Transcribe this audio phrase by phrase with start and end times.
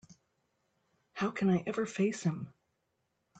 [1.13, 2.51] How can I ever face him?